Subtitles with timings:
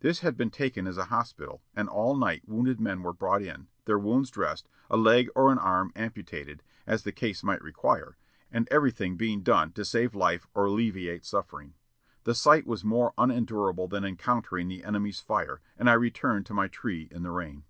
[0.00, 3.68] This had been taken as a hospital, and all night wounded men were brought in,
[3.84, 8.16] their wounds dressed, a leg or an arm amputated, as the case might require,
[8.50, 11.74] and everything being done to save life or alleviate suffering.
[12.24, 16.66] The sight was more unendurable than encountering the enemy's fire, and I returned to my
[16.66, 17.62] tree in the rain."